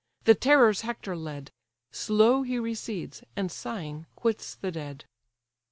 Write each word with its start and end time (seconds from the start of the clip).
The 0.23 0.33
terrors 0.33 0.81
Hector 0.81 1.15
led. 1.15 1.51
Slow 1.91 2.41
he 2.41 2.57
recedes, 2.57 3.21
and 3.35 3.51
sighing 3.51 4.07
quits 4.15 4.55
the 4.55 4.71
dead. 4.71 5.05